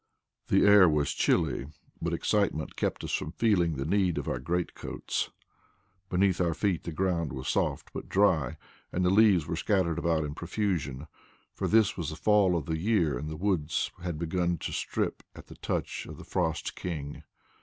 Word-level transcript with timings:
The 0.47 0.65
air 0.65 0.89
was 0.89 1.13
chilly, 1.13 1.67
but 2.01 2.11
excitement 2.11 2.75
kept 2.75 3.03
us 3.03 3.11
from 3.13 3.33
feeling 3.33 3.75
the 3.75 3.85
need 3.85 4.17
of 4.17 4.27
our 4.27 4.39
great 4.39 4.73
coats. 4.73 5.29
Beneath 6.09 6.41
our 6.41 6.55
feet 6.55 6.85
the 6.85 6.91
ground 6.91 7.31
was 7.31 7.47
soft 7.47 7.91
but 7.93 8.09
dry, 8.09 8.57
and 8.91 9.05
the 9.05 9.11
leaves 9.11 9.45
were 9.45 9.55
scattered 9.55 9.99
about 9.99 10.23
in 10.25 10.33
profusion; 10.33 11.05
for 11.53 11.67
this 11.67 11.97
was 11.97 12.09
the 12.09 12.15
fall 12.15 12.57
of 12.57 12.65
the 12.65 12.79
year 12.79 13.15
and 13.15 13.29
the 13.29 13.35
woods 13.37 13.91
had 14.01 14.17
begun 14.17 14.57
to 14.57 14.73
strip 14.73 15.21
at 15.35 15.45
the 15.45 15.55
touch 15.57 16.07
of 16.07 16.17
the 16.17 16.23
frost 16.25 16.75
king. 16.75 17.21